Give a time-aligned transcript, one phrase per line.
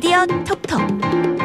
[0.00, 1.39] 미디어 톡톡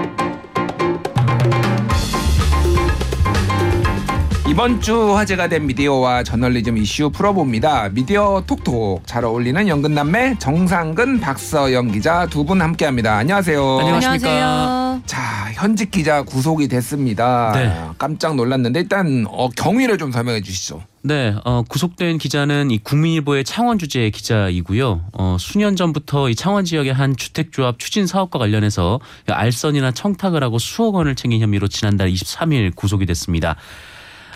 [4.55, 7.89] 이번 주 화제가 된 미디어와 저널리즘 이슈 풀어봅니다.
[7.89, 13.17] 미디어 톡톡 잘 어울리는 연근남매 정상근 박서영 기자 두 분 함께합니다.
[13.17, 13.79] 안녕하세요.
[13.79, 15.01] 안녕하십니까.
[15.05, 17.51] 자 현직 기자 구속이 됐습니다.
[17.53, 17.69] 네.
[17.97, 20.81] 깜짝 놀랐는데 일단 어, 경위를 좀 설명해 주시죠.
[21.01, 25.01] 네, 어, 구속된 기자는 이 국민일보의 창원 주재 기자이고요.
[25.11, 30.95] 어, 수년 전부터 이 창원 지역의 한 주택조합 추진 사업과 관련해서 알선이나 청탁을 하고 수억
[30.95, 33.57] 원을 챙긴 혐의로 지난달 23일 구속이 됐습니다.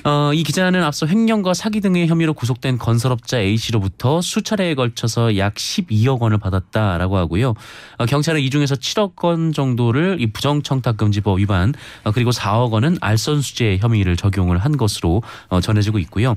[0.04, 5.56] 어, 이 기자는 앞서 횡령과 사기 등의 혐의로 구속된 건설업자 A 씨로부터 수차례에 걸쳐서 약
[5.56, 7.54] 12억 원을 받았다라고 하고요.
[7.98, 13.80] 어, 경찰은 이 중에서 7억 원 정도를 이 부정청탁금지법 위반 어, 그리고 4억 원은 알선수재
[13.82, 16.36] 혐의를 적용을 한 것으로 어, 전해지고 있고요.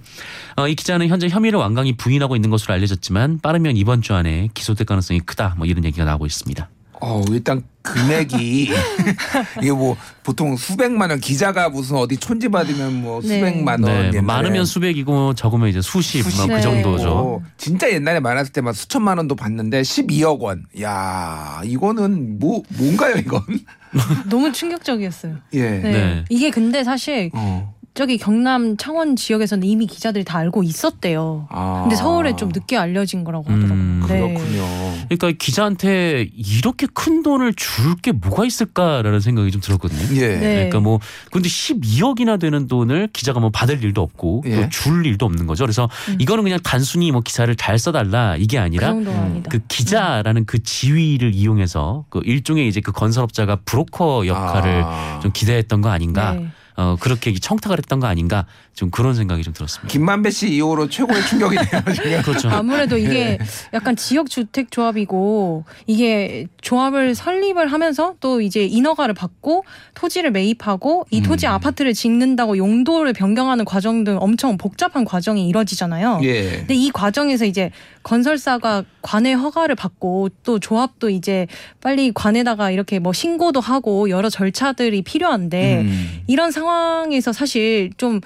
[0.57, 4.87] 어, 이 기자는 현재 혐의를 완강히 부인하고 있는 것으로 알려졌지만 빠르면 이번 주 안에 기소될
[4.87, 6.69] 가능성이 크다 뭐 이런 얘기가 나오고 있습니다.
[7.05, 8.71] 어 일단 금액이
[9.61, 13.27] 이게 뭐 보통 수백만 원 기자가 무슨 어디 촌지 받으면 뭐 네.
[13.27, 16.55] 수백만 원 네, 뭐 많으면 수백이고 적으면 이제 수십, 수십 뭐 네.
[16.57, 17.09] 그 정도죠.
[17.11, 20.65] 어, 진짜 옛날에 많았을 때 막 수천만 원도 받는데 12억 원.
[20.81, 23.43] 야, 이거는 뭐 뭔가요, 이건?
[24.31, 25.39] 너무 충격적이었어요.
[25.55, 25.71] 예.
[25.71, 25.81] 네.
[25.81, 26.25] 네.
[26.31, 27.75] 이게 근데 사실 어.
[27.95, 31.47] 저기 경남 창원 지역에서는 이미 기자들이 다 알고 있었대요.
[31.51, 31.81] 아.
[31.83, 33.73] 근데 서울에 좀 늦게 알려진 거라고 하더라고요.
[33.75, 34.19] 음, 네.
[34.19, 34.65] 그렇군요.
[35.11, 40.17] 그러니까 기자한테 이렇게 큰 돈을 줄 게 뭐가 있을까라는 생각이 좀 들었거든요.
[40.17, 40.29] 예.
[40.37, 40.55] 네.
[40.55, 40.99] 그러니까 뭐
[41.31, 44.63] 근데 12억이나 되는 돈을 기자가 뭐 받을 일도 없고 예.
[44.63, 45.65] 또줄 일도 없는 거죠.
[45.65, 46.17] 그래서 음.
[46.19, 49.51] 이거는 그냥 단순히 뭐 기사를 잘 써달라 이게 그 아니라 정도가 아니다.
[49.51, 55.21] 그 기자라는 그 지위를 이용해서 그 일종의 이제 그 건설업자가 브로커 역할을 아.
[55.23, 56.33] 좀 기대했던 거 아닌가.
[56.33, 56.49] 네.
[56.83, 58.47] 어 그렇게 청탁을 했던 거 아닌가.
[58.75, 59.93] 좀 그런 생각이 좀 들었습니다.
[59.93, 62.23] 김만배 씨 이후로 최고의 충격이네요, 지금.
[62.25, 62.49] 그렇죠.
[62.49, 63.39] 아무래도 이게 네.
[63.75, 71.21] 약간 지역 주택 조합이고 이게 조합을 설립을 하면서 또 이제 인허가를 받고 토지를 매입하고 이
[71.23, 71.53] 토지 음.
[71.53, 76.21] 아파트를 짓는다고 용도를 변경하는 과정 등 엄청 복잡한 과정이 이뤄지잖아요.
[76.23, 76.51] 예.
[76.59, 77.71] 근데 이 과정에서 이제
[78.05, 81.47] 건설사가 관의 허가를 받고 또 조합도 이제
[81.83, 86.23] 빨리 관에다가 이렇게 뭐 신고도 하고 여러 절차들이 필요한데 음.
[86.27, 86.72] 이런 상황
[87.13, 88.21] 에서 사실 좀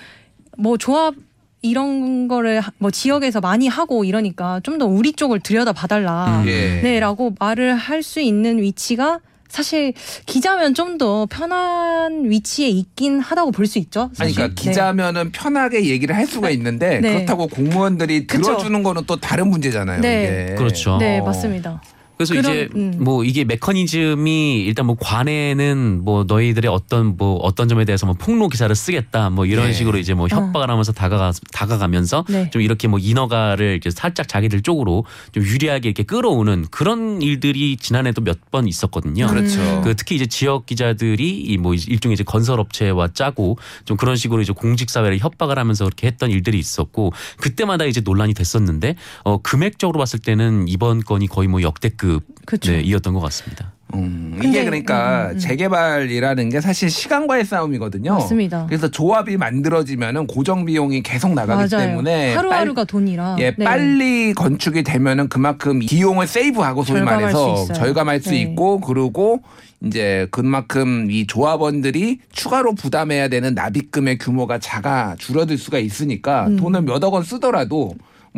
[0.58, 1.14] 뭐 조합
[1.62, 6.40] 이런 거를 하- 뭐 지역에서 많이 하고 이러니까 좀 더 우리 쪽을 들여다 봐달라.
[6.42, 6.48] 음.
[6.48, 6.80] 예.
[6.82, 9.92] 네라고 말을 할 수 있는 위치가 사실
[10.26, 14.02] 기자면 좀 더 편한 위치에 있긴 하다고 볼 수 있죠.
[14.18, 14.34] 아니, 사실.
[14.36, 17.12] 그러니까 기자면은 편하게 얘기를 할 수가 있는데 네.
[17.14, 18.42] 그렇다고 공무원들이 그쵸.
[18.42, 20.00] 들어주는 거는 또 다른 문제잖아요.
[20.00, 20.46] 네.
[20.46, 20.54] 이게.
[20.56, 20.96] 그렇죠.
[20.98, 21.24] 네, 네 어.
[21.24, 21.82] 맞습니다.
[22.16, 22.94] 그래서 그럼, 이제 음.
[22.98, 28.48] 뭐 이게 메커니즘이 일단 뭐 관에는 뭐 너희들의 어떤 뭐 어떤 점에 대해서 뭐 폭로
[28.48, 29.72] 기사를 쓰겠다 뭐 이런 네.
[29.72, 32.50] 식으로 이제 뭐 협박을 하면서 다가가 다가가면서 네.
[32.50, 38.22] 좀 이렇게 뭐 인허가를 이렇게 살짝 자기들 쪽으로 좀 유리하게 이렇게 끌어오는 그런 일들이 지난해도
[38.22, 39.26] 몇 번 있었거든요.
[39.26, 39.60] 그렇죠.
[39.60, 39.82] 음.
[39.82, 44.40] 그 특히 이제 지역 기자들이 이 뭐 일종의 이제 건설 업체와 짜고 좀 그런 식으로
[44.42, 48.94] 이제 공직 사회를 협박을 하면서 그렇게 했던 일들이 있었고 그때마다 이제 논란이 됐었는데
[49.24, 52.05] 어 금액적으로 봤을 때는 이번 건이 거의 뭐 역대급
[52.44, 52.72] 그쵸.
[52.72, 53.72] 네, 이었던 것 같습니다.
[53.94, 55.38] 음, 이게 그러니까 음, 음.
[55.38, 58.14] 재개발이라는 게 사실 시간과의 싸움이거든요.
[58.14, 58.66] 맞습니다.
[58.66, 61.86] 그래서 조합이 만들어지면은 고정 비용이 계속 나가기 맞아요.
[61.88, 63.36] 때문에 하루하루가 돈이라.
[63.38, 63.64] 예, 네.
[63.64, 67.72] 빨리 건축이 되면은 그만큼 비용을 세이브하고 소위 말해서.
[67.72, 68.42] 절감할 수 네.
[68.42, 69.40] 있고 그리고
[69.84, 76.56] 이제 그만큼 이 조합원들이 추가로 부담해야 되는 납입금의 규모가 작아 줄어들 수가 있으니까 음.
[76.56, 77.94] 돈을 몇억 원 쓰더라도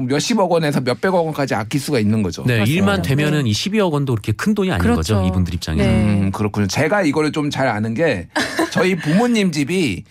[0.06, 2.44] 몇십억 원에서 몇백억 원까지 아낄 수가 있는 거죠.
[2.46, 2.78] 네, 맞습니다.
[2.80, 5.16] 일만 되면은 이 12억 원도 그렇게 큰 돈이 아닌 그렇죠.
[5.16, 5.26] 거죠.
[5.26, 5.88] 이분들 입장에서.
[5.88, 6.20] 네.
[6.20, 6.66] 음, 그렇군요.
[6.66, 8.28] 제가 이거를 좀 잘 아는 게
[8.70, 10.04] 저희 부모님 집이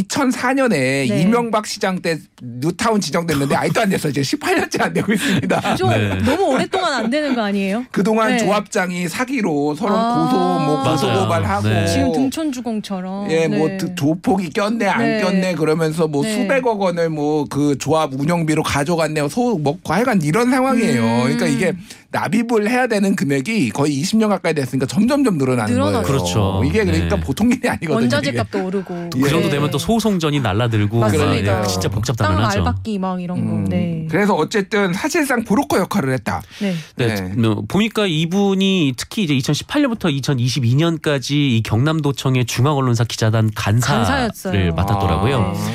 [0.00, 1.04] 2004년에 네.
[1.06, 4.12] 이명박 시장 때 뉴타운 지정됐는데 아직도 안 됐어요.
[4.12, 5.76] 지금 18년째 안 되고 있습니다.
[5.76, 6.14] 좀 네.
[6.24, 7.84] 너무 오랫동안 안 되는 거 아니에요?
[7.90, 8.38] 그동안 네.
[8.38, 10.24] 조합장이 사기로 서로 아.
[10.24, 11.06] 고소 뭐 고소.
[11.22, 11.86] 고발하고 네.
[11.86, 13.30] 지금 등촌주공처럼.
[13.30, 13.76] 예, 뭐 네.
[13.76, 15.20] 드- 조폭이 꼈네 안 네.
[15.20, 16.32] 꼈네 그러면서 뭐 네.
[16.34, 19.28] 수백억 원을 뭐 그 조합 운영비로 가져갔네요.
[19.28, 21.02] 소뭐 하여간 이런 상황이에요.
[21.02, 21.22] 음.
[21.24, 21.72] 그러니까 이게
[22.12, 26.02] 납입을 해야 되는 금액이 거의 20년 가까이 됐으니까 점점점 늘어나는 늘어나죠.
[26.02, 26.06] 거예요.
[26.06, 26.62] 그렇죠.
[26.64, 27.22] 이게 그러니까 네.
[27.22, 27.94] 보통 일이 아니거든요.
[27.94, 28.32] 원자재.
[28.32, 29.10] 값도 오르고.
[29.14, 29.50] 그 정도 예.
[29.50, 31.52] 되면 또 소송전이 날라들고 맞습니다.
[31.54, 32.58] 막, 예, 진짜 땅 복잡하면하죠.
[32.58, 33.52] 알박기 막 이런 거.
[33.52, 34.06] 음, 네.
[34.10, 36.42] 그래서 어쨌든 사실상 브로커 역할을 했다.
[36.60, 36.74] 네.
[36.96, 37.22] 네, 네.
[37.34, 44.74] 뭐 보니까 이분이 특히 이제 2018년부터 2022년까지 이 경남도청의 중앙언론사 기자단 간사를 간사였어요.
[44.74, 45.52] 맡았더라고요.
[45.54, 45.72] 네.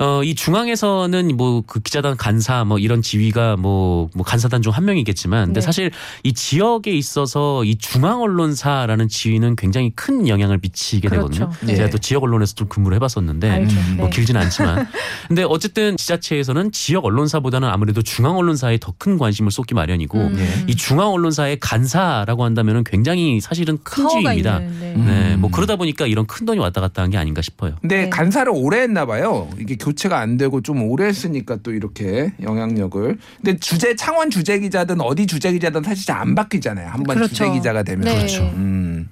[0.00, 4.84] 어, 이 중앙에서는 뭐 그 기자단 간사 뭐 이런 지위가 뭐, 뭐 간사단 중 한
[4.84, 5.64] 명이겠지만 근데 네.
[5.64, 5.90] 사실
[6.22, 11.28] 이 지역에 있어서 이 중앙 언론사라는 지위는 굉장히 큰 영향을 미치게 그렇죠.
[11.28, 11.50] 되거든요.
[11.66, 11.74] 네.
[11.76, 13.76] 제가 또 지역 언론에서 좀 근무를 해봤었는데 알죠.
[13.96, 14.10] 뭐 네.
[14.10, 14.86] 길지는 않지만
[15.28, 20.36] 근데 어쨌든 지자체에서는 지역 언론사보다는 아무래도 중앙 언론사에 더 큰 관심을 쏟기 마련이고 음.
[20.38, 20.64] 예.
[20.66, 24.60] 이 중앙 언론사의 간사라고 한다면은 굉장히 사실은 큰 지위입니다.
[24.60, 24.94] 있는, 네.
[24.94, 25.04] 음.
[25.06, 27.74] 네, 뭐 그러다 보니까 이런 큰 돈이 왔다 갔다 한 게 아닌가 싶어요.
[27.80, 28.10] 근데 네.
[28.10, 29.48] 간사를 오래 했나 봐요.
[29.58, 33.18] 이게 교 체가 안 되고 좀 오래 했으니까 또 이렇게 영향력을.
[33.36, 36.88] 근데 주재 창원 주재 기자든 어디 주재 기자든 사실 잘 안 바뀌잖아요.
[36.88, 37.32] 한번 그렇죠.
[37.34, 38.04] 주재 기자가 되면.
[38.04, 38.14] 네.
[38.14, 38.42] 그렇죠.
[38.54, 39.08] 음.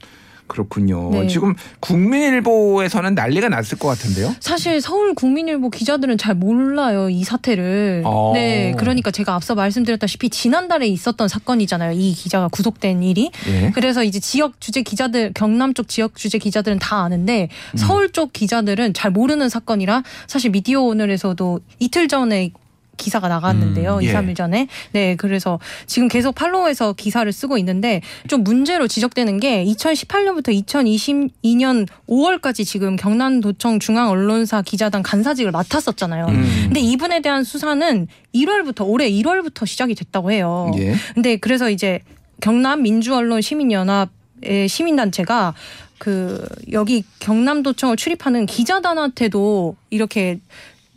[0.48, 1.10] 그렇군요.
[1.10, 1.26] 네.
[1.28, 4.34] 지금 국민일보에서는 난리가 났을 것 같은데요.
[4.40, 8.02] 사실 서울 국민일보 기자들은 잘 몰라요 이 사태를.
[8.04, 8.32] 어.
[8.34, 11.92] 네, 그러니까 제가 앞서 말씀드렸다시피 지난달에 있었던 사건이잖아요.
[11.92, 13.30] 이 기자가 구속된 일이.
[13.46, 13.70] 예.
[13.74, 18.94] 그래서 이제 지역 주재 기자들 경남 쪽 지역 주재 기자들은 다 아는데 서울 쪽 기자들은
[18.94, 22.50] 잘 모르는 사건이라 사실 미디어 오늘에서도 이틀 전에
[22.98, 23.96] 기사가 나갔는데요.
[23.96, 24.10] 음, 예.
[24.10, 24.68] 2, 3일 전에.
[24.92, 32.66] 네, 그래서 지금 계속 팔로우에서 기사를 쓰고 있는데 좀 문제로 지적되는 게 2018년부터 2022년 5월까지
[32.66, 36.26] 지금 경남도청 중앙언론사 기자단 간사직을 맡았었잖아요.
[36.26, 36.60] 음.
[36.64, 40.72] 근데 이분에 대한 수사는 1월부터 올해 1월부터 시작이 됐다고 해요.
[40.76, 40.94] 예.
[41.14, 42.00] 근데 그래서 이제
[42.40, 45.54] 경남 민주언론 시민연합의 시민단체가
[45.98, 50.38] 그 여기 경남도청을 출입하는 기자단한테도 이렇게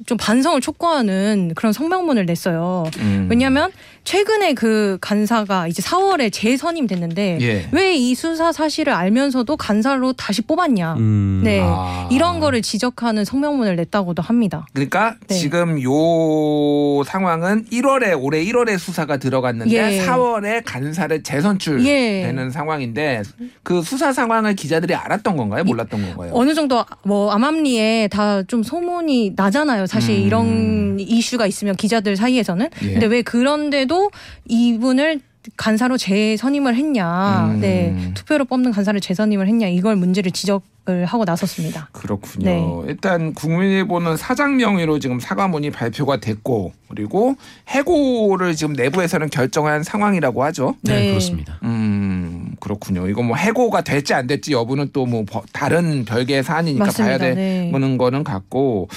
[0.05, 2.85] 좀 반성을 촉구하는 그런 성명문을 냈어요.
[2.99, 3.27] 음.
[3.29, 3.71] 왜냐하면
[4.03, 7.67] 최근에 그 간사가 이제 4월에 재선임 됐는데 예.
[7.71, 10.95] 왜이 수사 사실을 알면서도 간사로 다시 뽑았냐.
[10.95, 11.41] 음.
[11.43, 11.61] 네.
[11.63, 12.09] 아.
[12.11, 14.65] 이런 거를 지적하는 성명문을 냈다고도 합니다.
[14.73, 15.35] 그러니까 네.
[15.35, 20.05] 지금 요 상황은 1월에 올해 1월에 수사가 들어갔는데 예.
[20.05, 22.49] 4월에 간사를 재선출되는 예.
[22.49, 23.21] 상황인데
[23.63, 25.63] 그 수사 상황을 기자들이 알았던 건가요?
[25.63, 26.31] 몰랐던 건가요?
[26.33, 29.85] 어느 정도 뭐 암암리에 다 좀 소문이 나잖아요.
[29.91, 30.25] 사실 음.
[30.25, 32.69] 이런 이슈가 있으면 기자들 사이에서는.
[32.83, 32.91] 예.
[32.93, 34.09] 근데 왜 그런데도
[34.47, 35.19] 이분을
[35.57, 37.51] 간사로 재선임을 했냐.
[37.55, 37.59] 음.
[37.59, 38.11] 네.
[38.13, 39.67] 투표로 뽑는 간사를 재선임을 했냐.
[39.67, 41.89] 이걸 문제를 지적을 하고 나섰습니다.
[41.91, 42.45] 그렇군요.
[42.45, 42.63] 네.
[42.87, 47.35] 일단 국민일보는 사장 명의로 지금 사과문이 발표가 됐고 그리고
[47.67, 50.75] 해고를 지금 내부에서는 결정한 상황이라고 하죠.
[50.83, 51.07] 네, 네.
[51.09, 51.59] 그렇습니다.
[51.63, 52.20] 음
[52.61, 53.09] 그렇군요.
[53.09, 57.17] 이거 뭐 해고가 될지 안 될지 여부는 또 뭐 다른 별개의 사안이니까 맞습니다.
[57.17, 57.35] 봐야 네.
[57.71, 58.87] 되는 거는 같고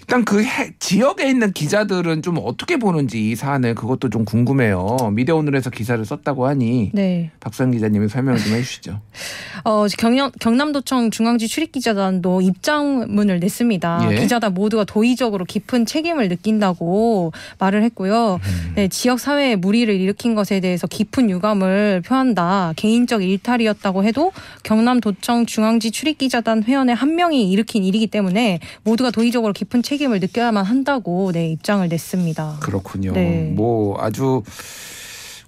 [0.00, 4.96] 일단 그 해- 지역에 있는 기자들은 좀 어떻게 보는지 이 사안을 그것도 좀 궁금해요.
[5.12, 7.30] 미디어 오늘에서 기사를 썼다고 하니 네.
[7.38, 9.00] 박선 기자님이 설명 좀 해주시죠.
[9.64, 14.08] 어, 경남, 경남도청 중앙지 출입기자단도 입장문을 냈습니다.
[14.10, 14.16] 예.
[14.16, 18.40] 기자단 모두가 도의적으로 깊은 책임을 느낀다고 말을 했고요.
[18.42, 18.72] 음.
[18.74, 22.72] 네, 지역 사회에 무리를 일으킨 것에 대해서 깊은 유감을 표한다.
[22.76, 24.32] 개인 적 일탈이었다고 해도
[24.62, 31.32] 경남도청 중앙지 출입기자단 회원의 한 명이 일으킨 일이기 때문에 모두가 도의적으로 깊은 책임을 느껴야만 한다고
[31.32, 32.58] 네, 입장을 냈습니다.
[32.60, 33.12] 그렇군요.
[33.12, 33.52] 네.
[33.54, 34.42] 뭐 아주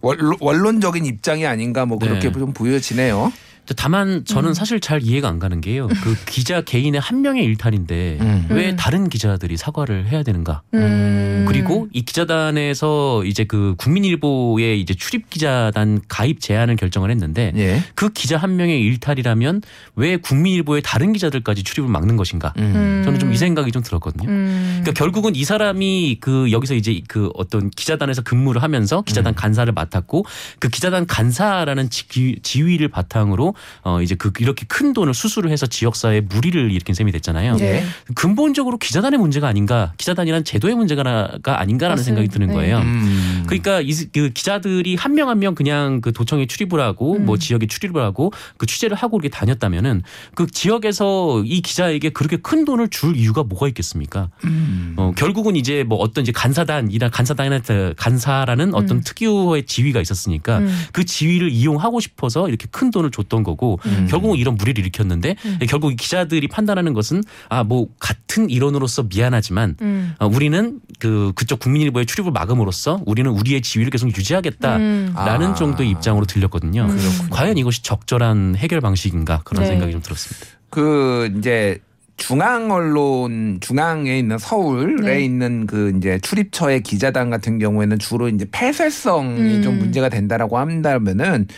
[0.01, 2.39] 원론, 원론적인 입장이 아닌가 뭐 그렇게 네.
[2.39, 3.33] 좀 보여지네요.
[3.77, 4.55] 다만 저는 음.
[4.55, 5.89] 사실 잘 이해가 안 가는 게요.
[6.03, 8.47] 그 기자 개인의 한 명의 일탈인데 음.
[8.51, 8.77] 왜 음.
[8.77, 10.63] 다른 기자들이 사과를 해야 되는가?
[10.73, 11.45] 음.
[11.47, 17.83] 그리고 이 기자단에서 이제 그 국민일보의 이제 출입 기자단 가입 제한을 결정을 했는데 예.
[17.95, 19.63] 그 기자 한 명의 일탈이라면
[19.97, 22.55] 왜 국민일보의 다른 기자들까지 출입을 막는 것인가?
[22.57, 23.03] 음.
[23.05, 24.29] 저는 좀 이 생각이 좀 들었거든요.
[24.29, 24.81] 음.
[24.83, 29.35] 그러니까 결국은 이 사람이 그 여기서 이제 그 어떤 기자단에서 근무를 하면서 기자단 음.
[29.35, 30.25] 간사를 맡았고
[30.61, 35.97] 그 기자단 간사라는 지, 지위를 바탕으로 어 이제 그 이렇게 큰 돈을 수수를 해서 지역
[35.97, 37.57] 사회에 무리를 일으킨 셈이 됐잖아요.
[37.57, 37.85] 네.
[38.15, 42.05] 근본적으로 기자단의 문제가 아닌가, 기자단이란 제도의 문제가 아닌가라는 맞습니다.
[42.05, 42.55] 생각이 드는 네.
[42.55, 42.79] 거예요.
[42.79, 43.45] 음.
[43.47, 47.27] 그러니까 이 그 기자들이 한명 한 명 그냥 그 도청에 출입을 하고 음.
[47.27, 50.03] 뭐 지역에 출입을 하고 그 취재를 하고 이렇게 다녔다면은
[50.35, 54.31] 그 지역에서 이 기자에게 그렇게 큰 돈을 줄 이유가 뭐가 있겠습니까?
[54.45, 54.95] 음.
[54.97, 59.03] 어, 결국은 이제 뭐 어떤 이제 간사단이나 간사단한테 간사라는 어떤 음.
[59.05, 60.85] 특유의 지위가 있었으니까 음.
[60.93, 64.07] 그 지위를 이용하고 싶어서 이렇게 큰 돈을 줬던 거고 음.
[64.11, 65.59] 결국은 이런 무리를 일으켰는데 음.
[65.69, 70.15] 결국 이 기자들이 판단하는 것은 아 뭐 같은 일원으로서 미안하지만 음.
[70.19, 75.15] 어, 우리는 그 그쪽 국민일보의 출입을 막음으로써 우리는 우리의 지위를 계속 유지하겠다라는 음.
[75.17, 75.55] 아.
[75.55, 76.87] 정도의 입장으로 들렸거든요.
[76.87, 77.31] 그렇군요.
[77.31, 79.71] 과연 이것이 적절한 해결 방식인가 그런 네.
[79.71, 80.47] 생각이 좀 들었습니다.
[80.71, 81.79] 그 이제
[82.17, 85.25] 중앙 언론 중앙에 있는 서울에 네.
[85.25, 89.63] 있는 그 이제 출입처의 기자단 같은 경우에는 주로 이제 폐쇄성이 음.
[89.63, 91.49] 좀 문제가 된다라고 한다면은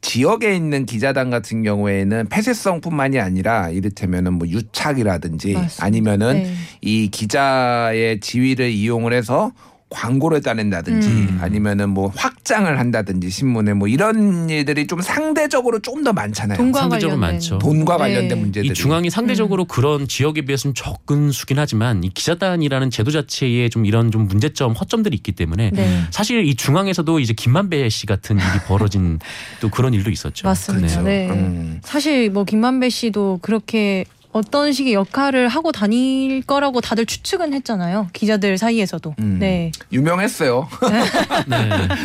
[0.00, 5.84] 지역에 있는 기자단 같은 경우에는 폐쇄성뿐만이 아니라 이를테면은 뭐 유착이라든지 맞습니다.
[5.84, 6.54] 아니면은 네.
[6.80, 9.52] 이 기자의 지위를 이용을 해서
[9.90, 11.38] 광고를 따낸다든지 음.
[11.40, 16.56] 아니면은 뭐 확장을 한다든지 신문에 뭐 이런 일들이 좀 상대적으로 좀 더 많잖아요.
[16.56, 17.58] 돈과 상대적으로 관련된 많죠.
[17.58, 17.98] 돈과 네.
[17.98, 18.70] 관련된 문제들이.
[18.70, 19.66] 이 중앙이 상대적으로 음.
[19.66, 25.16] 그런 지역에 비해서는 적은 수긴 하지만 이 기자단이라는 제도 자체에 좀 이런 좀 문제점, 허점들이
[25.16, 26.02] 있기 때문에 네.
[26.12, 29.18] 사실 이 중앙에서도 이제 김만배 씨 같은 일이 벌어진
[29.60, 30.46] 또 그런 일도 있었죠.
[30.46, 30.86] 맞습니다.
[30.86, 31.02] 그렇죠.
[31.02, 31.28] 네.
[31.30, 31.80] 음.
[31.82, 34.04] 사실 뭐 김만배 씨도 그렇게
[34.38, 38.08] 어떤 식의 역할을 하고 다닐 거라고 다들 추측은 했잖아요.
[38.12, 39.14] 기자들 사이에서도.
[39.18, 39.38] 음.
[39.40, 39.72] 네.
[39.92, 40.68] 유명했어요.
[41.48, 41.58] 네.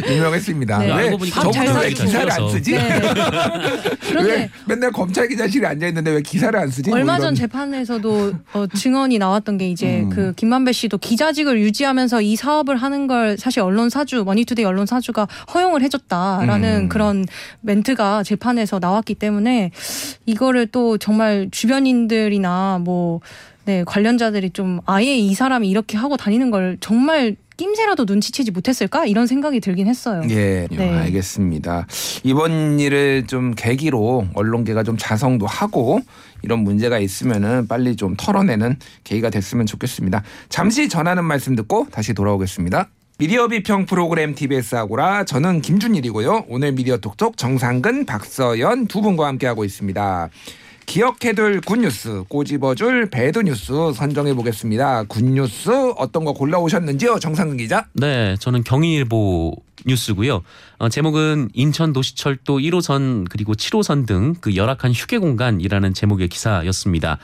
[0.15, 0.77] 유명했습니다.
[0.79, 0.93] 네.
[0.95, 1.89] 왜 저분은 잘 왜.
[1.89, 2.71] 기사를 안 쓰지?
[2.73, 3.01] 네.
[3.03, 6.89] 왜 그런데 맨날 검찰 기자실에 앉아 있는데 왜 기사를 안 쓰지?
[6.89, 7.35] 뭐 얼마 전.
[7.35, 10.09] 재판에서도 어, 증언이 나왔던 게 이제 음.
[10.09, 15.27] 그 김만배 씨도 기자직을 유지하면서 이 사업을 하는 걸 사실 언론 사주 머니투데이 언론 사주가
[15.53, 16.89] 허용을 해줬다라는 음.
[16.89, 17.25] 그런
[17.61, 19.71] 멘트가 재판에서 나왔기 때문에
[20.25, 23.19] 이거를 또 정말 주변인들 이나 뭐
[23.65, 29.27] 네, 관련자들이 좀 아예 이 사람이 이렇게 하고 다니는 걸 정말 낌새라도 눈치채지 못했을까 이런
[29.27, 30.21] 생각이 들긴 했어요.
[30.29, 30.89] 예, 네.
[30.89, 31.87] 알겠습니다.
[32.23, 35.99] 이번 일을 좀 계기로 언론계가 좀 자성도 하고
[36.41, 40.23] 이런 문제가 있으면은 빨리 좀 털어내는 계기가 됐으면 좋겠습니다.
[40.49, 42.89] 잠시 전하는 말씀 듣고 다시 돌아오겠습니다.
[43.19, 46.45] 미디어 비평 프로그램 TBS 아고라 저는 김준일이고요.
[46.49, 50.29] 오늘 미디어 톡톡 정상근, 박서연 두 분과 함께하고 있습니다.
[50.85, 55.03] 기억해둘 굿뉴스, 꼬집어줄 배드뉴스 선정해 보겠습니다.
[55.03, 57.85] 굿뉴스 어떤 거 골라오셨는지요, 정상근 기자?
[57.93, 60.43] 네, 저는 경인일보 뉴스고요.
[60.77, 67.17] 어, 제목은 인천 도시철도 1호선 그리고 7호선 등 그 열악한 휴게 공간이라는 제목의 기사였습니다.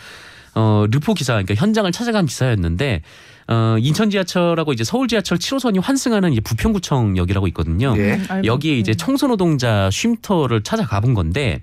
[0.56, 3.02] 어, 르포 기사, 그러니까 현장을 찾아간 기사였는데
[3.48, 7.94] 어, 인천 지하철하고 이제 서울 지하철 7호선이 환승하는 이제 부평구청역이라고 있거든요.
[7.98, 8.14] 예.
[8.32, 8.98] 음, 여기에 이제 음.
[8.98, 11.62] 청소 노동자 쉼터를 찾아가 본 건데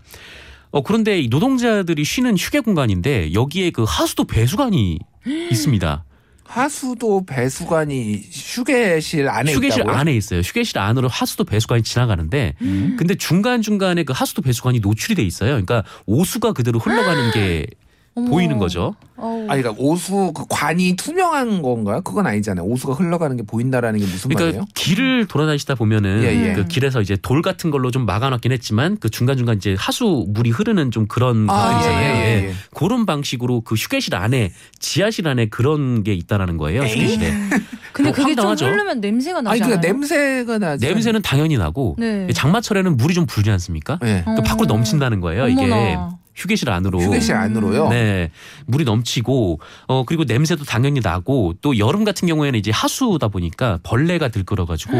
[0.76, 4.98] 어 그런데 이 노동자들이 쉬는 휴게 공간인데 여기에 그 하수도 배수관이
[5.50, 6.04] 있습니다.
[6.44, 9.96] 하수도 배수관이 휴게실 안에 휴게실 있다고요?
[9.96, 10.40] 안에 있어요.
[10.40, 12.96] 휴게실 안으로 하수도 배수관이 지나가는데 음.
[12.98, 15.52] 근데 중간 중간에 그 하수도 배수관이 노출이 돼 있어요.
[15.52, 17.66] 그러니까 오수가 그대로 흘러가는 게
[18.16, 18.30] 어머.
[18.30, 18.94] 보이는 거죠.
[19.18, 19.46] 어우.
[19.48, 22.00] 아니, 그러니까 오수 그 관이 투명한 건가요?
[22.00, 22.64] 그건 아니잖아요.
[22.66, 24.64] 오수가 흘러가는 게 보인다라는 게 무슨 그러니까 말이에요?
[24.74, 26.52] 길을 돌아다니시다 보면은 예, 예.
[26.54, 30.50] 그 길에서 이제 돌 같은 걸로 좀 막아놨긴 했지만 그 중간 중간 이제 하수 물이
[30.50, 32.14] 흐르는 좀 그런 것들이잖아요.
[32.14, 32.52] 예, 예, 예.
[32.74, 36.84] 그런 방식으로 그 휴게실 안에 지하실 안에 그런 게 있다라는 거예요.
[36.84, 36.92] 에이?
[36.92, 37.32] 휴게실에.
[37.92, 38.66] 근데 어, 그게 좀 황당하죠?
[38.66, 39.80] 흐르면 냄새가 나지 아니, 않아요?
[39.80, 40.86] 그러니까 냄새가 나지.
[40.86, 42.28] 냄새는 당연히 나고 네.
[42.32, 43.98] 장마철에는 물이 좀 불지 않습니까?
[44.02, 44.24] 네.
[44.24, 44.76] 그 밖으로 어.
[44.76, 45.48] 넘친다는 거예요.
[45.48, 46.16] 이게 어머나.
[46.36, 47.00] 휴게실 안으로.
[47.00, 47.88] 휴게실 안으로요?
[47.88, 48.30] 네,
[48.66, 54.28] 물이 넘치고 어 그리고 냄새도 당연히 나고 또 여름 같은 경우에는 이제 하수다 보니까 벌레가
[54.28, 54.92] 들끓어가지고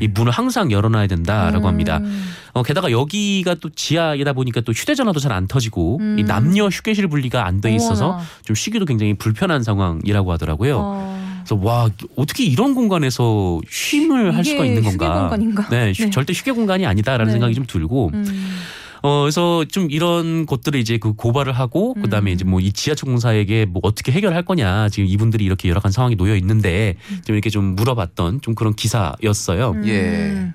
[0.00, 1.98] 이 문을 항상 열어놔야 된다라고 합니다.
[1.98, 2.24] 음.
[2.52, 6.18] 어 게다가 여기가 또 지하이다 보니까 또 휴대전화도 잘 안 터지고 음.
[6.18, 8.24] 이 남녀 휴게실 분리가 안 돼 있어서 어머나.
[8.44, 10.78] 좀 쉬기도 굉장히 불편한 상황이라고 하더라고요.
[10.82, 11.40] 어.
[11.44, 15.20] 그래서 와 어떻게 이런 공간에서 쉼을 할 수가 있는 휴게 건가?
[15.20, 15.68] 공간인가?
[15.68, 16.10] 네, 휴- 네.
[16.10, 17.32] 절대 휴게 공간이 아니다라는 네.
[17.32, 18.24] 생각이 좀 들고 음.
[19.02, 22.34] 어 그래서 좀 이런 것들을 이제 그 고발을 하고 그다음에 음.
[22.34, 26.36] 이제 뭐 이 지하철 공사에게 뭐 어떻게 해결할 거냐 지금 이분들이 이렇게 열악한 상황이 놓여
[26.36, 29.70] 있는데 좀 이렇게 좀 물어봤던 좀 그런 기사였어요.
[29.70, 29.86] 음.
[29.88, 30.52] 예.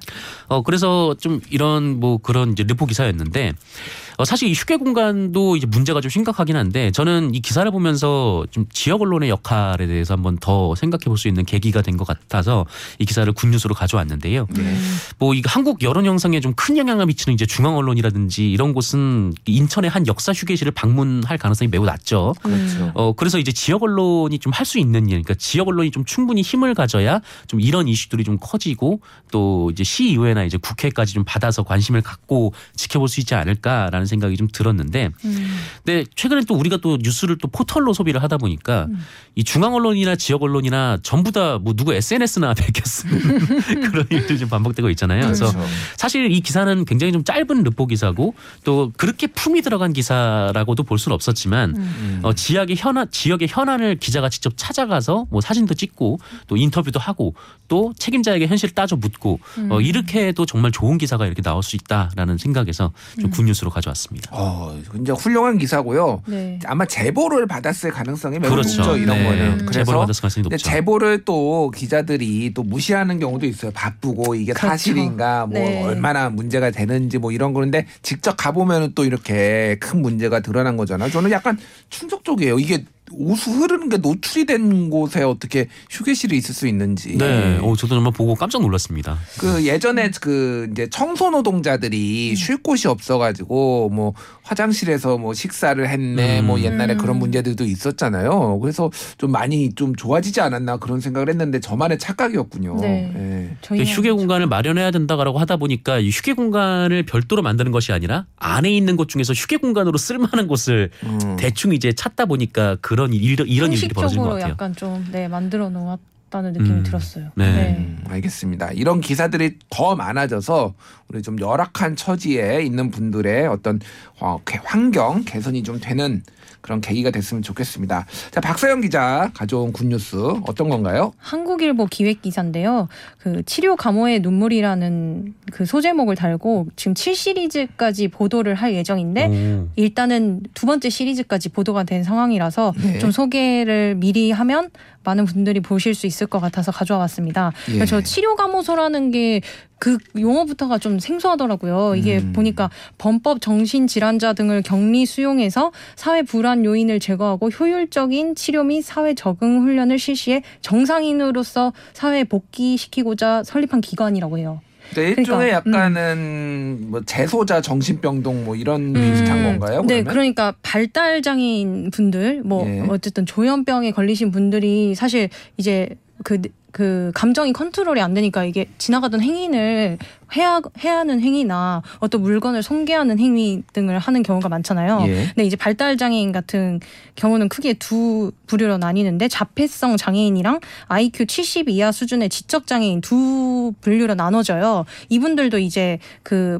[0.47, 5.65] 어 그래서 좀 이런 뭐 그런 이제 르포 기사였는데 어 사실 이 휴게 공간도 이제
[5.67, 10.73] 문제가 좀 심각하긴 한데 저는 이 기사를 보면서 좀 지역 언론의 역할에 대해서 한번 더
[10.75, 12.65] 생각해 볼 수 있는 계기가 된 것 같아서
[12.99, 14.47] 이 기사를 굿뉴스로 가져왔는데요.
[14.51, 14.77] 네.
[15.17, 19.89] 뭐 이거 한국 여론 형성에 좀 큰 영향을 미치는 이제 중앙 언론이라든지 이런 곳은 인천의
[19.89, 22.33] 한 역사 휴게실을 방문할 가능성이 매우 낮죠.
[22.41, 22.91] 그렇죠.
[22.95, 26.41] 어 그래서 이제 지역 언론이 좀 할 수 있는 일, 그러니까 지역 언론이 좀 충분히
[26.41, 28.99] 힘을 가져야 좀 이런 이슈들이 좀 커지고
[29.31, 34.47] 또 이제 시의회나 이제 국회까지 좀 받아서 관심을 갖고 지켜볼 수 있지 않을까라는 생각이 좀
[34.51, 35.57] 들었는데, 음.
[35.83, 38.87] 근데 최근에 또 우리가 또 뉴스를 또 포털로 소비를 하다 보니까
[39.35, 42.53] 이 중앙 언론이나 지역 언론이나 전부 다 뭐 누구 SNS나
[42.85, 43.19] 쓰는
[43.91, 45.21] 그런 일들이 좀 반복되고 있잖아요.
[45.21, 45.67] 그래서 그렇죠.
[45.97, 51.15] 사실 이 기사는 굉장히 좀 짧은 르포 기사고 또 그렇게 품이 들어간 기사라고도 볼 수는
[51.15, 52.19] 없었지만 음.
[52.23, 57.33] 어, 지역의 현안 지역의 현안을 기자가 직접 찾아가서 뭐 사진도 찍고 또 인터뷰도 하고
[57.67, 62.37] 또 책임자에게 현실을 따져 묻고 어, 이렇게 해도 정말 좋은 기사가 이렇게 나올 수 있다라는
[62.37, 63.94] 생각에서 좀 굿뉴스로 가져왔습니다.
[64.31, 66.21] 어, 진짜 훌륭한 기사고요.
[66.27, 66.59] 네.
[66.65, 68.77] 아마 제보를 받았을 가능성이 매우 그렇죠.
[68.81, 68.97] 높죠.
[68.97, 69.23] 이런 네.
[69.23, 69.59] 거는.
[69.61, 69.71] 음.
[69.71, 70.69] 제보를 받을 가능성이 근데 높죠.
[70.69, 73.71] 제보를 또 기자들이 또 무시하는 경우도 있어요.
[73.71, 74.67] 바쁘고 이게 그렇죠.
[74.67, 75.83] 사실인가 뭐 네.
[75.83, 81.09] 얼마나 문제가 되는지 뭐 이런 거는데 직접 가보면은 또 이렇게 큰 문제가 드러난 거잖아요.
[81.09, 81.57] 저는 약간
[81.89, 82.59] 충격적이에요.
[82.59, 87.17] 이게 오수 흐르는 게 노출이 된 곳에 어떻게 휴게실이 있을 수 있는지.
[87.17, 89.17] 네, 어, 저도 정말 보고 깜짝 놀랐습니다.
[89.39, 92.35] 그 예전에 그 이제 청소 노동자들이 음.
[92.35, 96.47] 쉴 곳이 없어가지고 뭐 화장실에서 뭐 식사를 했네 음.
[96.47, 96.97] 뭐 옛날에 음.
[96.97, 98.59] 그런 문제들도 있었잖아요.
[98.59, 102.77] 그래서 좀 많이 좀 좋아지지 않았나 그런 생각을 했는데 저만의 착각이었군요.
[102.81, 103.11] 네.
[103.15, 103.57] 예.
[103.61, 108.75] 저희 휴게 공간을 마련해야 된다고 하다 보니까 이 휴게 공간을 별도로 만드는 것이 아니라 안에
[108.75, 111.35] 있는 곳 중에서 휴게 공간으로 쓸만한 곳을 음.
[111.37, 114.51] 대충 이제 찾다 보니까 그런 일, 이런 일들이 벌어지는 것 같아요.
[114.51, 115.99] 약간 좀 네, 만들어 놓았
[116.35, 116.83] 다는 느낌이 음.
[116.83, 117.29] 들었어요.
[117.35, 117.75] 네.
[117.79, 118.71] 음, 알겠습니다.
[118.73, 120.73] 이런 기사들이 더 많아져서
[121.07, 123.79] 우리 좀 열악한 처지에 있는 분들의 어떤
[124.19, 126.21] 어, 개- 환경 개선이 좀 되는
[126.61, 128.07] 그런 계기가 됐으면 좋겠습니다.
[128.31, 130.15] 자, 박서영 기자 가져온 굿뉴스
[130.47, 131.13] 어떤 건가요?
[131.19, 132.87] 한국일보 기획 기사인데요.
[133.19, 139.67] 그 치료 감호의 눈물이라는 그 소제목을 달고 지금 7시리즈까지 보도를 할 예정인데 오.
[139.75, 142.97] 일단은 두 번째 시리즈까지 보도가 된 상황이라서 네.
[142.97, 144.71] 좀 소개를 미리 하면
[145.05, 147.51] 많은 분들이 보실 수 있을 것 같아서 가져와 봤습니다.
[147.73, 147.85] 예.
[147.85, 149.41] 저 치료 감호소라는 게
[149.79, 151.95] 그 용어부터가 좀 생소하더라고요.
[151.95, 152.33] 이게 음.
[152.33, 159.13] 보니까 범법 정신 질환자 등을 격리 수용해서 사회 불안 요인을 제거하고 효율적인 치료 및 사회
[159.13, 164.61] 적응 훈련을 실시해 정상인으로서 사회에 복귀시키고자 설립한 기관이라고 해요.
[164.93, 169.81] 네, 일종의 그러니까, 약간은 뭐 재소자 정신병동 뭐 이런 비슷한 건가요?
[169.81, 170.13] 네, 그러면?
[170.13, 172.83] 그러니까 발달 장애인 분들, 뭐 예.
[172.89, 175.89] 어쨌든 조현병에 걸리신 분들이 사실 이제
[176.23, 176.41] 그.
[176.75, 179.97] 그 감정이 컨트롤이 안 되니까 이게 지나가던 행인을
[180.35, 185.05] 해야 해야 하는 행위나 어떤 물건을 손괴하는 행위 등을 하는 경우가 많잖아요.
[185.07, 185.27] 예.
[185.27, 186.81] 근데 이제 발달 장애인 같은
[187.15, 194.15] 경우는 크게 두 부류로 나뉘는데 자폐성 장애인이랑 IQ 70 이하 수준의 지적 장애인 두 분류로
[194.15, 194.83] 나눠져요.
[195.07, 196.59] 이분들도 이제 그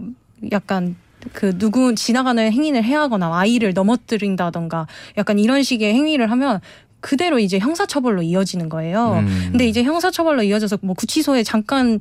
[0.54, 0.96] 약간
[1.34, 6.62] 그 누구 지나가는 행위를 해하거나 아이를 넘어뜨린다던가 약간 이런 식의 행위를 하면
[7.06, 9.20] 그대로 이제 형사처벌로 이어지는 거예요.
[9.20, 9.48] 음.
[9.52, 12.00] 근데 이제 형사처벌로 이어져서 뭐 구치소에 잠깐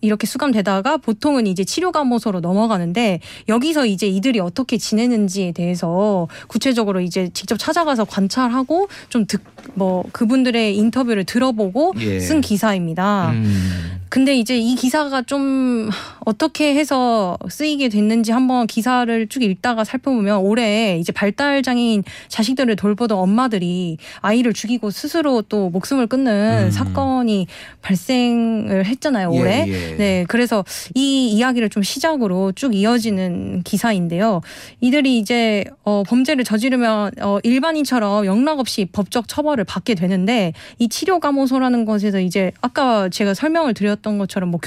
[0.00, 7.58] 이렇게 수감되다가 보통은 이제 치료감호소로 넘어가는데 여기서 이제 이들이 어떻게 지내는지에 대해서 구체적으로 이제 직접
[7.58, 9.40] 찾아가서 관찰하고 좀 듣
[9.74, 12.20] 뭐 그분들의 인터뷰를 들어보고 예.
[12.20, 13.30] 쓴 기사입니다.
[13.30, 13.95] 음.
[14.08, 15.90] 근데 이제 이 기사가 좀
[16.24, 23.18] 어떻게 해서 쓰이게 됐는지 한번 기사를 쭉 읽다가 살펴보면 올해 이제 발달 장애인 자식들을 돌보던
[23.18, 26.70] 엄마들이 아이를 죽이고 스스로 또 목숨을 끊는 음.
[26.70, 27.46] 사건이
[27.82, 29.68] 발생을 했잖아요 예, 올해.
[29.68, 29.96] 예.
[29.96, 34.40] 네, 그래서 이 이야기를 좀 시작으로 쭉 이어지는 기사인데요.
[34.80, 41.20] 이들이 이제 어, 범죄를 저지르면 어, 일반인처럼 영락 없이 법적 처벌을 받게 되는데 이 치료
[41.20, 44.60] 감호소라는 것에서 이제 아까 제가 설명을 드렸 던 것처럼 뭐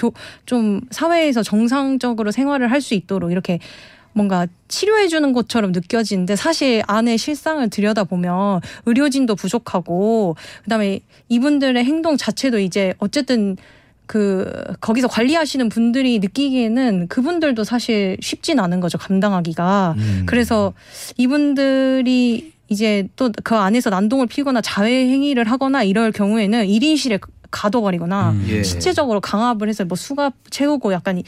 [0.45, 3.59] 좀 사회에서 정상적으로 생활을 할 수 있도록 이렇게
[4.13, 12.59] 뭔가 치료해 주는 것처럼 느껴지는데 사실 안에 실상을 들여다보면 의료진도 부족하고 그다음에 이분들의 행동 자체도
[12.59, 13.55] 이제 어쨌든
[14.07, 20.23] 그 거기서 관리하시는 분들이 느끼기에는 그분들도 사실 쉽진 않은 거죠 감당하기가 음.
[20.25, 20.73] 그래서
[21.17, 27.19] 이분들이 이제 또 그 안에서 난동을 피거나 자해 행위를 하거나 이럴 경우에는 1인실에
[27.51, 28.45] 가둬버리거나 음.
[28.49, 28.63] 예.
[28.63, 31.23] 신체적으로 강압을 해서 뭐 수갑 채우고 약간 이-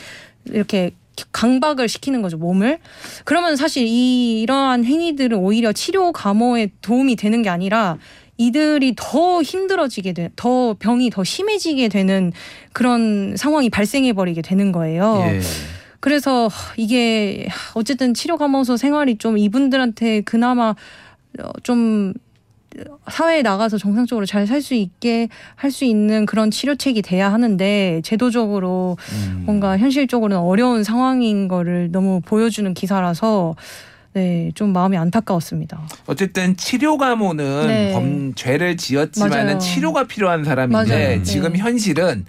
[0.46, 0.92] 이렇게
[1.32, 2.80] 강박을 시키는 거죠 몸을
[3.26, 7.98] 그러면 사실 이 이러한 행위들은 오히려 치료 감호에 도움이 되는 게 아니라
[8.38, 12.32] 이들이 더 힘들어지게 돼, 더 병이 더 심해지게 되는
[12.74, 15.22] 그런 상황이 발생해 버리게 되는 거예요.
[15.28, 15.42] 예.
[16.00, 20.74] 그래서 이게 어쨌든 치료 감호소 생활이 좀 이분들한테 그나마
[21.40, 22.14] 어, 좀
[23.10, 28.98] 사회에 나가서 정상적으로 잘 살 수 있게 할 수 있는 그런 치료책이 돼야 하는데 제도적으로
[29.14, 29.44] 음.
[29.46, 33.56] 뭔가 현실적으로는 어려운 상황인 거를 너무 보여주는 기사라서
[34.14, 35.80] 네, 좀 마음이 안타까웠습니다.
[36.06, 37.94] 어쨌든 치료 감호는 네.
[37.94, 39.60] 범 죄를 지었지만은.
[39.60, 41.24] 치료가 필요한 사람인데 맞아요.
[41.24, 41.60] 지금 네.
[41.60, 42.26] 현실은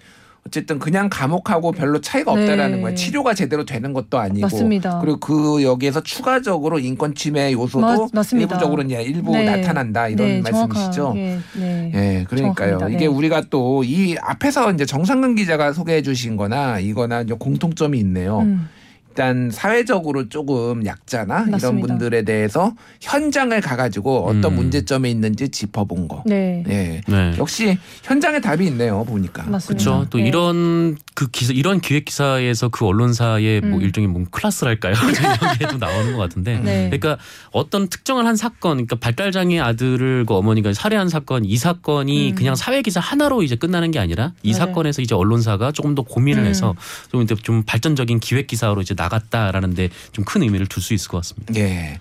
[0.46, 2.82] 어쨌든 그냥 감옥하고 별로 차이가 없다라는 네.
[2.82, 2.96] 거예요.
[2.96, 4.98] 치료가 제대로 되는 것도 아니고 맞습니다.
[5.00, 8.32] 그리고 그 여기에서 추가적으로 인권 침해 요소도 맞-.
[8.32, 9.44] 일부적으로 이제 일부 네.
[9.44, 11.12] 나타난다 이런 네, 말씀이시죠.
[11.14, 11.38] 네.
[11.58, 12.78] 예, 그러니까요.
[12.78, 12.88] 정확합니다.
[12.88, 13.06] 이게 네.
[13.06, 18.40] 우리가 또 이 앞에서 이제 정상근 기자가 소개해 주신 거나 이거나 이제 공통점이 있네요.
[18.40, 18.68] 음,
[19.12, 21.86] 일단 사회적으로 조금 약자나 이런 맞습니다.
[21.86, 22.72] 분들에 대해서
[23.02, 24.56] 현장을 가가지고 어떤 음.
[24.56, 26.22] 문제점이 있는지 짚어본 거.
[26.24, 26.64] 네.
[26.68, 27.02] 예.
[27.06, 27.34] 네.
[27.36, 29.04] 역시 현장에 답이 있네요.
[29.04, 29.42] 보니까.
[29.44, 29.84] 맞습니다.
[29.84, 30.06] 그렇죠.
[30.08, 30.26] 또 네.
[30.26, 33.82] 이런 그 기사 이런 기획 기사에서 그 언론사의 뭐 음.
[33.82, 34.94] 일종의 뭐 클래스랄까요?
[35.42, 36.58] 이런 게좀 나오는 것 같은데.
[36.60, 36.88] 네.
[36.90, 42.34] 그러니까 어떤 특정한 한 사건, 그러니까 발달장애 아들을 그 어머니가 살해한 사건, 이 사건이 음.
[42.34, 44.58] 그냥 사회 기사 하나로 이제 끝나는 게 아니라 이 네.
[44.58, 46.46] 사건에서 이제 언론사가 조금 더 고민을 음.
[46.46, 46.74] 해서
[47.10, 51.18] 좀 이제 좀 발전적인 기획 기사로 이제 나갔다라는데 좀 큰 의미를 둘 수 있을 것
[51.18, 51.54] 같습니다.
[51.56, 52.00] 예.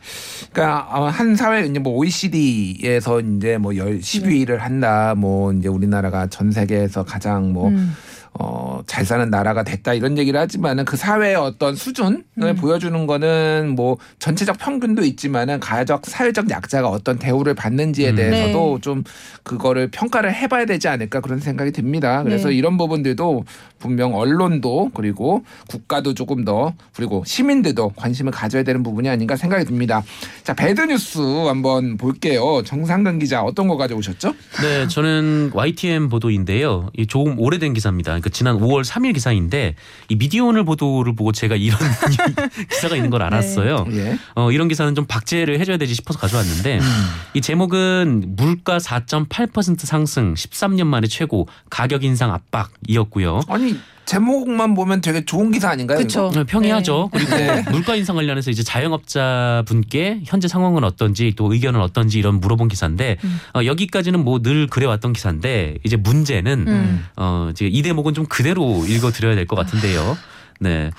[0.54, 5.14] 그러니까 어, 한 사회 이제 뭐 OECD에서 이제 뭐 열, 10위를 한다.
[5.16, 7.94] 뭐 이제 우리나라가 전 세계에서 가장 뭐 음.
[8.34, 12.56] 어, 잘 사는 나라가 됐다 이런 얘기를 하지만은 그 사회의 어떤 수준을 음.
[12.56, 18.16] 보여주는 거는 뭐 전체적 평균도 있지만은 가족 사회적 약자가 어떤 대우를 받는지에 음.
[18.16, 18.82] 대해서도 네.
[18.82, 19.04] 좀
[19.44, 22.24] 그거를 평가를 해봐야 되지 않을까 그런 생각이 듭니다.
[22.24, 22.56] 그래서 네.
[22.56, 23.44] 이런 부분들도
[23.82, 30.04] 분명 언론도 그리고 국가도 조금 더 그리고 시민들도 관심을 가져야 되는 부분이 아닌가 생각이 듭니다.
[30.44, 32.62] 자 배드 뉴스 한번 볼게요.
[32.64, 34.34] 정상근 기자 어떤 거 가져오셨죠?
[34.62, 36.90] 네, 저는 YTN 보도인데요.
[36.98, 38.12] 이 조금 오래된 기사입니다.
[38.12, 39.76] 그러니까 지난 5월 3일 기사인데
[40.10, 41.78] 이 미디어오늘 보도를 보고 제가 이런
[42.70, 43.86] 기사가 있는 걸 알았어요.
[43.92, 44.18] 예.
[44.36, 46.80] 어, 이런 기사는 좀 박제를 해줘야 되지 싶어서 가져왔는데
[47.34, 53.42] 이 제목은 물가 4.8% 상승 13년 만에 최고 가격 인상 압박이었고요.
[53.48, 53.71] 아니
[54.06, 56.00] 제목만 보면 되게 좋은 기사 아닌가요?
[56.02, 56.40] 이거?
[56.42, 57.10] 어, 평이하죠.
[57.14, 57.64] 그리고 네.
[57.72, 63.18] 물가 인상 관련해서 이제 자영업자 분께 현재 상황은 어떤지 또 의견은 어떤지 이런 물어본 기사인데
[63.56, 67.06] 어, 여기까지는 뭐 늘 그래왔던 기사인데 이제 문제는 음.
[67.16, 70.18] 어, 이제 이 대목은 좀 그대로 읽어드려야 될 것 같은데요.
[70.60, 70.90] 네.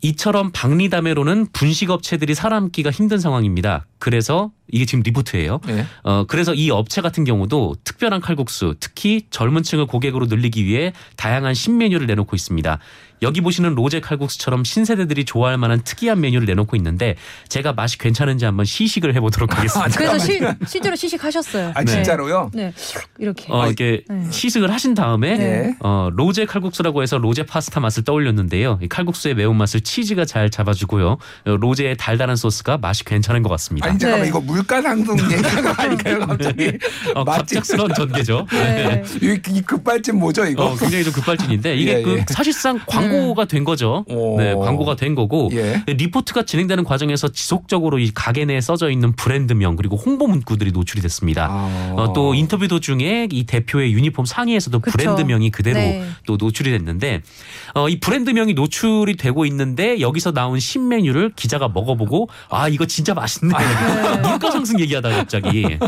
[0.00, 3.86] 이처럼 박리담회로는 분식업체들이 살아남기가 힘든 상황입니다.
[3.98, 5.60] 그래서 이게 지금 리포트예요.
[5.68, 5.86] 예.
[6.04, 11.54] 어, 그래서 이 업체 같은 경우도 특별한 칼국수, 특히 젊은 층을 고객으로 늘리기 위해 다양한
[11.54, 12.78] 신메뉴를 내놓고 있습니다.
[13.22, 17.16] 여기 보시는 로제 칼국수처럼 신세대들이 좋아할 만한 특이한 메뉴를 내놓고 있는데
[17.48, 19.96] 제가 맛이 괜찮은지 한번 시식을 해보도록 하겠습니다.
[19.96, 21.72] 그래서 실, 실제로 시식하셨어요.
[21.74, 21.92] 아 네.
[21.92, 22.50] 진짜로요?
[22.54, 22.72] 네.
[23.18, 23.46] 이렇게.
[23.52, 24.26] 어, 이렇게 네.
[24.30, 25.76] 시식을 하신 다음에 네.
[25.80, 28.78] 어, 로제 칼국수라고 해서 로제 파스타 맛을 떠올렸는데요.
[28.82, 31.10] 이 칼국수의 매운맛을 치즈가 잘 잡아주고요.
[31.46, 33.88] 어, 로제의 달달한 소스가 맛이 괜찮은 것 같습니다.
[33.88, 34.28] 아니 잠깐만 네.
[34.28, 36.72] 이거 물가 상승 얘기하는 거 아닐까요 갑자기?
[37.14, 37.54] 어, 맞지?
[37.56, 38.46] 갑작스러운 전개죠.
[38.50, 39.02] 네.
[39.22, 40.66] 이, 이 급발진 뭐죠 이거?
[40.66, 42.24] 어, 굉장히 좀 급발진인데 이게 예, 그 예.
[42.28, 44.04] 사실상 광 고가 된 거죠.
[44.08, 44.38] 오.
[44.38, 45.82] 네, 광고가 된 거고 예.
[45.86, 51.48] 리포트가 진행되는 과정에서 지속적으로 이 가게 내에 써져 있는 브랜드명 그리고 홍보 문구들이 노출이 됐습니다.
[51.50, 51.94] 아.
[51.96, 54.96] 어, 또 인터뷰 도중에 이 대표의 유니폼 상의에서도 그쵸.
[54.96, 56.04] 브랜드명이 그대로 네.
[56.26, 57.22] 또 노출이 됐는데
[57.74, 63.54] 어, 이 브랜드명이 노출이 되고 있는데 여기서 나온 신메뉴를 기자가 먹어보고 아 이거 진짜 맛있네
[64.22, 65.78] 물가 상승 얘기하다 갑자기 네.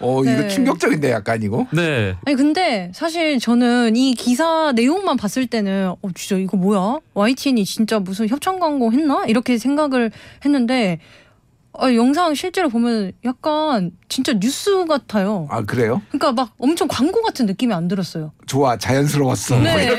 [0.00, 0.48] 어 이거 네.
[0.48, 1.66] 충격적인데 약간 이거.
[1.72, 2.14] 네.
[2.24, 7.00] 아니 근데 사실 저는 이 기사 내용만 봤을 때는 어 진짜 이거 뭐야?
[7.12, 9.24] YTN이 진짜 무슨 협찬 광고 했나?
[9.26, 10.10] 이렇게 생각을
[10.44, 10.98] 했는데
[11.78, 15.46] 어, 영상 실제로 보면 약간 진짜 뉴스 같아요.
[15.50, 16.00] 아 그래요?
[16.08, 18.32] 그러니까 막 엄청 광고 같은 느낌이 안 들었어요.
[18.46, 19.58] 좋아 자연스러웠어.
[19.58, 19.98] 네.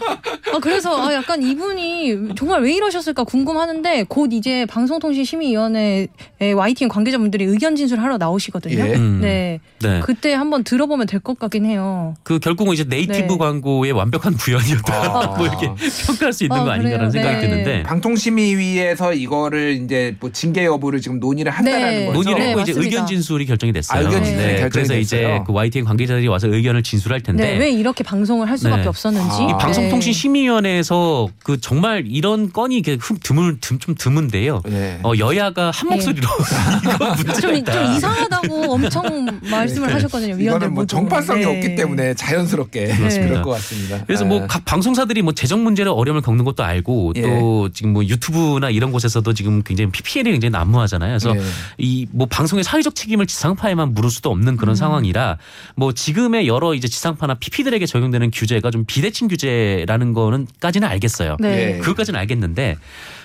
[0.54, 6.08] 아, 그래서 아, 약간 이분이 정말 왜 이러셨을까 궁금하는데 곧 이제 방송통신심의위원회에
[6.54, 8.86] YTN 관계자분들이 의견 진술하러 나오시거든요.
[8.86, 8.94] 예.
[8.94, 9.18] 음.
[9.20, 9.60] 네.
[9.80, 10.00] 네.
[10.04, 12.14] 그때 한번 들어보면 될 것 같긴 해요.
[12.22, 13.38] 그 결국은 이제 네이티브 네.
[13.38, 14.94] 광고의 완벽한 구현이었다.
[14.94, 15.26] 아.
[15.36, 15.66] 뭐 이렇게
[16.06, 17.10] 평가할 수 있는 아, 거 아닌가라는?
[17.10, 17.40] 생각이 네.
[17.48, 22.06] 드는데 방통심의위에서 이거를 이제 뭐 징계 여부를 지금 논의를 한다라는 네.
[22.06, 22.12] 거죠.
[22.18, 22.86] 논의를 네, 했고 이제 맞습니다.
[22.86, 23.98] 의견 진술이 결정이 됐어요.
[23.98, 25.44] 아, 의견 진술이 결정이 그래서 이제 됐어요.
[25.44, 27.58] 그 YTN 관계자들이 와서 의견을 진술할 텐데 네.
[27.58, 28.88] 왜 이렇게 방송을 할 수밖에 네.
[28.88, 29.36] 없었는지.
[29.42, 29.42] 아.
[29.42, 29.52] 이 네.
[29.58, 34.62] 방송통신심의 위원회에서 그 정말 이런 건이 흠- 드물 듬- 좀 드문데요.
[34.64, 34.98] 네.
[35.02, 36.28] 어, 여야가 한 목소리로
[36.94, 37.72] 이거 문제가 좀, 있다.
[37.72, 40.34] 좀 이상하다고 엄청 말씀을 하셨거든요.
[40.36, 40.86] 위원들 이거는 뭐 모두.
[40.94, 41.46] 정파성이 네.
[41.46, 43.28] 없기 때문에 자연스럽게 그렇습니다.
[43.30, 44.04] 그럴 것 같습니다.
[44.06, 44.28] 그래서 아.
[44.28, 47.22] 뭐각 방송사들이 뭐 재정 문제를 어려움을 겪는 것도 알고 예.
[47.22, 51.18] 또 지금 뭐 유튜브나 이런 곳에서도 지금 굉장히 PPL이 굉장히 난무하잖아요.
[51.18, 51.42] 그래서 예.
[51.78, 55.38] 이뭐 방송의 사회적 책임을 지상파에만 물을 수도 없는 그런 상황이라
[55.74, 61.36] 뭐 지금의 여러 이제 지상파나 PP들에게 적용되는 규제가 좀 비대칭 규제라는 거 는까지는 알겠어요.
[61.40, 61.76] 네.
[61.76, 61.78] 예.
[61.78, 62.76] 그것까지는 알겠는데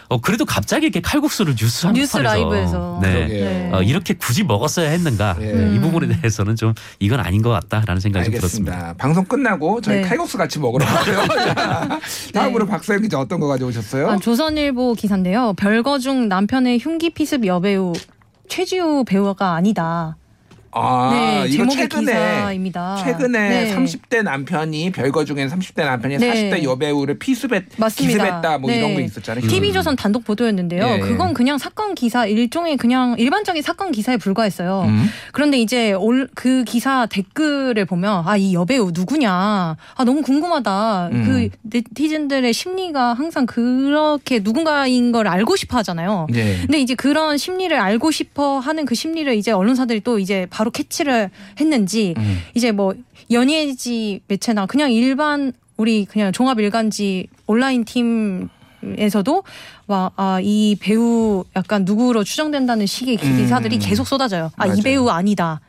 [0.10, 3.00] 어 그래도 갑자기 이렇게 칼국수를 뉴스 뉴스 한국판에서 라이브에서.
[3.02, 3.28] 네.
[3.28, 3.70] 네.
[3.72, 5.54] 어, 이렇게 굳이 먹었어야 했는가 예.
[5.54, 8.94] 네, 이 부분에 대해서는 좀 이건 아닌 것 같다라는 생각이 좀 들었습니다.
[8.98, 10.02] 방송 끝나고 저희 네.
[10.02, 11.28] 칼국수 같이 먹으러 가고요.
[11.28, 12.00] 자,
[12.34, 14.10] 다음으로 박서영 기자 어떤 거 가져오셨어요?
[14.10, 15.54] 아, 조선일보 기사인데요.
[15.54, 17.94] 별거 중 남편의 흉기 피습 여배우
[18.50, 20.18] 최지우 배우가 아니다.
[20.74, 22.96] 아, 네, 이거 최근에 기사입니다.
[23.04, 23.76] 최근에 네.
[23.76, 26.52] 30대 남편이 별거 중에 30대 남편이 네.
[26.52, 28.24] 40대 여배우를 피습했 맞습니다.
[28.24, 28.94] 기습했다 뭐 이런 네.
[28.96, 29.48] 거 있었잖아요.
[29.48, 30.86] TV조선 단독 보도였는데요.
[30.86, 31.00] 예.
[31.00, 34.84] 그건 그냥 사건 기사 일종의 그냥 일반적인 사건 기사에 불과했어요.
[34.88, 35.10] 음.
[35.32, 41.24] 그런데 이제 올, 그 기사 댓글을 보면 아 이 여배우 누구냐 아 너무 궁금하다 음.
[41.26, 46.26] 그 네티즌들의 심리가 항상 그렇게 누군가인 걸 알고 싶어 하잖아요.
[46.32, 46.58] 네.
[46.62, 51.32] 근데 이제 그런 심리를 알고 싶어 하는 그 심리를 이제 언론사들이 또 이제 바로 캐치를
[51.60, 52.40] 했는지 음.
[52.54, 52.94] 이제 뭐
[53.32, 58.50] 연예지 매체나 그냥 일반 우리 그냥 종합 일간지 온라인 팀
[58.84, 59.44] 에서도
[59.88, 63.38] 와 아 이 배우 약간 누구로 추정된다는 식의 음.
[63.38, 64.52] 기사들이 계속 쏟아져요.
[64.56, 64.82] 아이 맞아요.
[64.84, 65.62] 배우 아니다.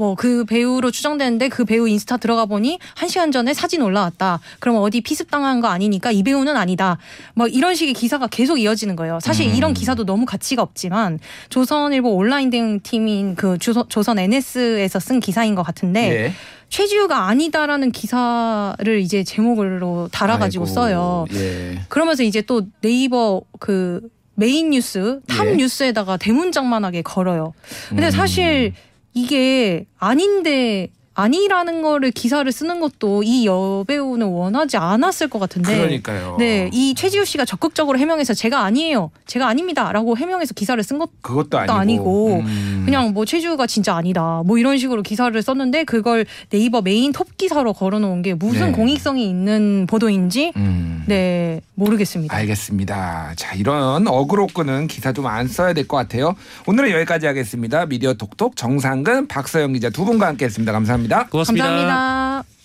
[0.00, 4.40] 뭐 그 배우로 추정되는데 그 배우 인스타 들어가 보니 한 시간 전에 사진 올라왔다.
[4.58, 6.96] 그럼 어디 피습 당한 거 아니니까 이 배우는 아니다.
[7.34, 9.18] 뭐 이런 식의 기사가 계속 이어지는 거예요.
[9.20, 9.54] 사실 음.
[9.54, 11.18] 이런 기사도 너무 가치가 없지만
[11.50, 16.32] 조선일보 온라인 대응 팀인 그 조선, 조선 NS에서 쓴 기사인 것 같은데 예.
[16.70, 21.26] 최지우가 아니다라는 기사를 이제 제목으로 달아가지고 아이고, 써요.
[21.34, 21.80] 예.
[21.88, 24.00] 그러면서 이제 또 네이버 그
[24.34, 25.56] 메인 뉴스 탑 예.
[25.56, 27.52] 뉴스에다가 대문짝만하게 걸어요.
[27.90, 28.10] 근데 음.
[28.10, 28.72] 사실
[29.12, 35.76] 이게 아닌데 아니라는 거를 기사를 쓰는 것도 이 여배우는 원하지 않았을 것 같은데.
[35.76, 36.36] 그러니까요.
[36.38, 41.72] 네, 이 최지우 씨가 적극적으로 해명해서 제가 아니에요, 제가 아닙니다라고 해명해서 기사를 쓴것 그것도 아니고,
[41.72, 42.82] 아니고 음.
[42.84, 47.72] 그냥 뭐 최지우가 진짜 아니다 뭐 이런 식으로 기사를 썼는데 그걸 네이버 메인 톱 기사로
[47.72, 48.72] 걸어놓은 게 무슨 네.
[48.72, 51.04] 공익성이 있는 보도인지 음.
[51.06, 52.34] 네 모르겠습니다.
[52.36, 53.32] 알겠습니다.
[53.36, 56.34] 자, 이런 어그로 끄는 기사 좀 안 써야 될 것 같아요.
[56.66, 57.84] 오늘은 여기까지 하겠습니다.
[57.86, 60.72] 미디어 톡톡 정상근, 박서영 기자 두 분과 함께했습니다.
[61.10, 61.28] 감사합니다.
[61.30, 61.64] 고맙습니다.
[61.66, 62.59] 감사합니다.